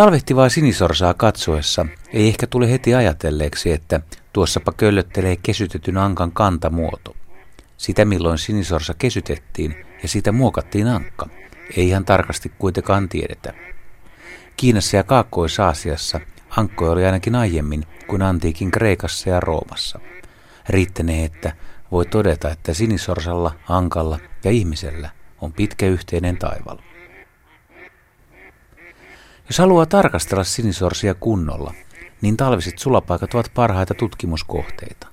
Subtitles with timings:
[0.00, 4.00] Talvehtivaa sinisorsaa katsoessa ei ehkä tule heti ajatelleeksi, että
[4.32, 7.16] tuossapa köllöttelee kesytetyn ankan kantamuoto.
[7.76, 11.28] Sitä milloin sinisorsa kesytettiin ja siitä muokattiin ankka,
[11.76, 13.54] ei ihan tarkasti kuitenkaan tiedetä.
[14.56, 16.20] Kiinassa ja Kaakkois-Aasiassa
[16.50, 20.00] ankkoja oli ainakin aiemmin kuin antiikin Kreikassa ja Roomassa.
[20.68, 21.52] Riittänee, että
[21.92, 25.10] voi todeta, että sinisorsalla, ankalla ja ihmisellä
[25.40, 26.78] on pitkä yhteinen taival.
[29.50, 31.74] Jos haluaa tarkastella sinisorsia kunnolla,
[32.20, 35.06] niin talviset sulapaikat ovat parhaita tutkimuskohteita.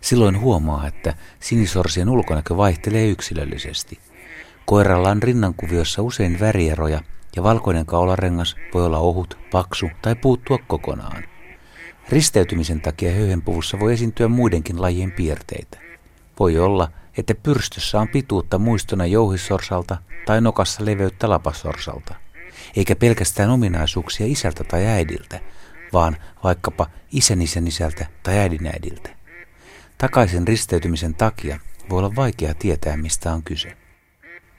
[0.00, 3.98] Silloin huomaa, että sinisorsien ulkonäkö vaihtelee yksilöllisesti.
[4.66, 7.00] Koiralla on rinnankuviossa usein värieroja
[7.36, 11.24] ja valkoinen kaularengas voi olla ohut, paksu tai puuttua kokonaan.
[12.08, 15.78] Risteytymisen takia höyhenpuvussa voi esiintyä muidenkin lajien piirteitä.
[16.40, 22.25] Voi olla, että pyrstössä on pituutta muistona jouhissorsalta tai nokassa leveyttä lapassorsalta.
[22.76, 25.40] Eikä pelkästään ominaisuuksia isältä tai äidiltä,
[25.92, 29.10] vaan vaikkapa isän isän isältä tai äidin äidiltä.
[29.98, 33.76] Takaisin risteytymisen takia voi olla vaikea tietää, mistä on kyse.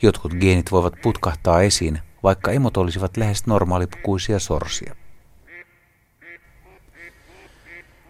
[0.02, 4.95] Jotkut geenit voivat putkahtaa esiin, vaikka emot olisivat lähes normaalipukuisia sorsia.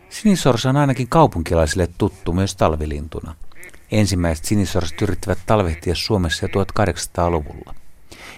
[0.10, 3.36] Sinisorsa on ainakin kaupunkilaisille tuttu myös talvilintuna.
[3.92, 7.76] Ensimmäiset sinisorsat yrittivät talvehtia Suomessa jo 1800-luvulla.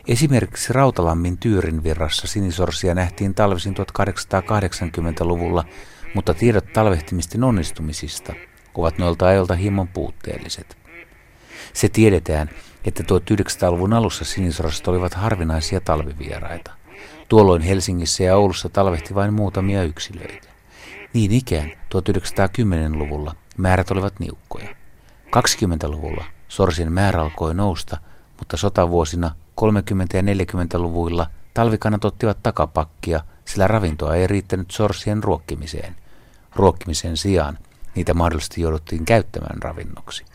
[0.08, 5.66] Esimerkiksi Rautalammin Tyyrin virrassa sinisorsia nähtiin talvisin 1880-luvulla,
[6.16, 8.34] mutta tiedot talvehtimisten onnistumisista
[8.76, 10.78] ovat noilta ajolta hieman puutteelliset.
[11.74, 12.50] Se tiedetään,
[12.86, 16.72] että 1900-luvun alussa sinisoraset olivat harvinaisia talvivieraita.
[17.30, 20.50] Tuolloin Helsingissä ja Oulussa talvehti vain muutamia yksilöitä.
[21.14, 24.70] Niin ikään 1910-luvulla määrät olivat niukkoja.
[25.26, 27.98] 20-luvulla sorsien määrä alkoi nousta,
[28.40, 29.62] mutta sotavuosina 30-
[30.14, 35.96] ja 40-luvuilla talvikannat ottivat takapakkia, sillä ravintoa ei riittänyt sorsien ruokkimiseen.
[36.56, 37.58] Ruokkimisen sijaan
[37.96, 40.26] niitä mahdollisesti jouduttiin käyttämään ravinnoksi.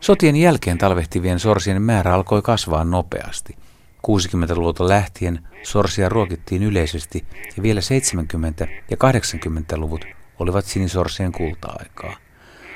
[0.00, 3.56] Sotien jälkeen talvehtivien sorsien määrä alkoi kasvaa nopeasti.
[4.06, 7.24] 60-luvulta lähtien sorsia ruokittiin yleisesti
[7.56, 10.04] ja vielä 70- ja 80-luvut
[10.38, 12.21] olivat sinisorsien kulta-aikaa.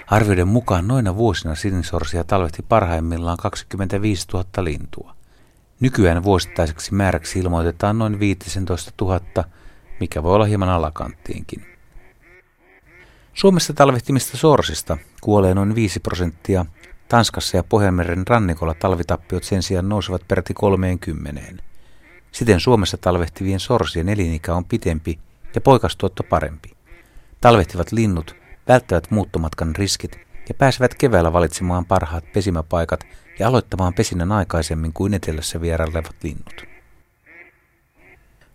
[0.07, 5.15] Arvioiden mukaan noina vuosina sinisorsia talvehti parhaimmillaan 25 000 lintua.
[5.81, 9.21] Nykyään vuosittaiseksi määräksi ilmoitetaan noin 15 000,
[10.01, 11.67] mikä voi olla hieman alakanttiinkin.
[13.35, 16.67] Suomessa talvehtimista sorsista kuolee noin 5 prosenttia,
[17.09, 21.63] Tanskassa ja Pohjanmeren rannikolla talvitappiot sen sijaan nousevat peräti 30.
[22.33, 25.19] Siten Suomessa talvehtivien sorsien elinikä on pitempi
[25.55, 26.71] ja poikastuotto parempi.
[27.41, 30.19] Talvehtivat linnut välttävät muuttomatkan riskit
[30.49, 33.07] ja pääsevät keväällä valitsemaan parhaat pesimäpaikat
[33.39, 36.65] ja aloittamaan pesinnän aikaisemmin kuin etelässä vierailevat linnut.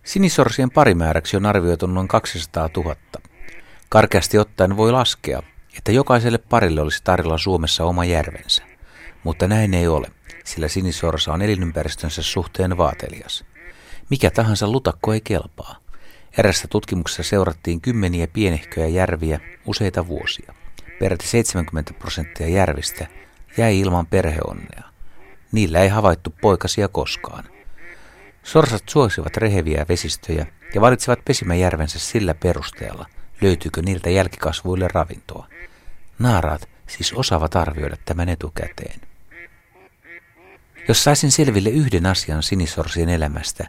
[0.03, 2.95] Sinisorsien parimääräksi on arvioitu noin 200 000.
[3.89, 5.43] Karkeasti ottaen voi laskea,
[5.77, 8.63] että jokaiselle parille olisi tarjolla Suomessa oma järvensä.
[9.23, 10.07] Mutta näin ei ole,
[10.43, 13.45] sillä sinisorsa on elinympäristönsä suhteen vaatelias.
[14.09, 15.75] Mikä tahansa lutakko ei kelpaa.
[16.37, 20.53] Erässä tutkimuksessa seurattiin kymmeniä pienehköjä järviä useita vuosia.
[20.99, 23.07] Peräti 70 prosenttia järvistä
[23.57, 24.83] jäi ilman perheonnea.
[25.51, 27.43] Niillä ei havaittu poikasia koskaan.
[28.43, 30.45] Sorsat suosivat reheviä vesistöjä
[30.75, 33.05] ja valitsevat pesimäjärvensä sillä perusteella,
[33.41, 35.47] löytyykö niiltä jälkikasvuille ravintoa.
[36.19, 38.99] Naaraat siis osaavat arvioida tämän etukäteen.
[40.87, 43.67] Jos saisin selville yhden asian sinisorsien elämästä,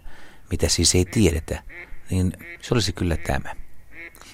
[0.51, 1.63] mitä siis ei tiedetä,
[2.11, 2.33] niin
[2.63, 3.62] se olisi kyllä tämä.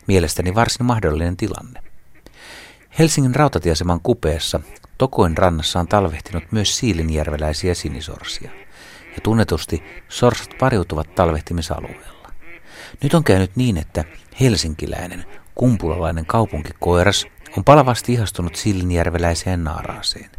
[0.06, 1.82] Mielestäni varsin mahdollinen tilanne.
[2.98, 4.60] Helsingin rautatieaseman kupeessa
[4.98, 8.50] Tokoin rannassa on talvehtinut myös siilinjärveläisiä sinisorsia.
[9.14, 12.32] Ja tunnetusti sorsat pariutuvat talvehtimisalueella.
[13.02, 14.04] Nyt on käynyt niin, että
[14.40, 15.24] helsinkiläinen,
[15.54, 20.30] kumpulalainen kaupunkikoiras on palavasti ihastunut siilinjärveläiseen naaraaseen.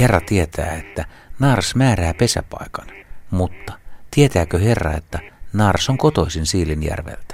[0.00, 1.04] Herra tietää, että
[1.38, 2.86] naaras määrää pesäpaikan,
[3.30, 3.72] mutta
[4.10, 5.18] tietääkö herra, että
[5.52, 7.29] Naaras on kotoisin Siilinjärveltä.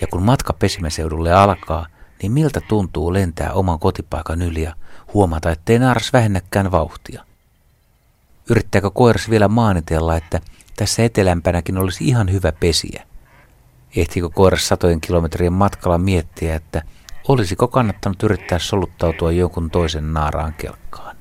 [0.00, 1.86] Ja kun matka pesimäseudulle alkaa,
[2.22, 4.74] niin miltä tuntuu lentää oman kotipaikan yli ja
[5.14, 7.24] huomata, ettei naaras vähennäkään vauhtia.
[8.50, 10.40] Yrittääkö koiras vielä maanitella, että
[10.76, 13.06] tässä etelämpänäkin olisi ihan hyvä pesiä?
[13.96, 16.82] Ehtiikö koiras satojen kilometrien matkalla miettiä, että
[17.28, 21.13] olisiko kannattanut yrittää soluttautua jonkun toisen naaraan kelkkaan?